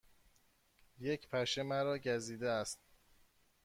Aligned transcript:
یک 0.99 1.27
پشه 1.29 1.63
مرا 1.63 1.97
گزیده 1.97 2.49
است. 2.49 2.79